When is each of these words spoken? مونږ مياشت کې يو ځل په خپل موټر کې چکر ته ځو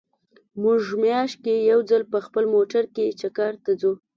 مونږ 0.61 0.83
مياشت 1.03 1.37
کې 1.45 1.53
يو 1.71 1.79
ځل 1.89 2.01
په 2.11 2.17
خپل 2.25 2.43
موټر 2.55 2.83
کې 2.95 3.05
چکر 3.19 3.51
ته 3.63 3.71
ځو 3.81 3.91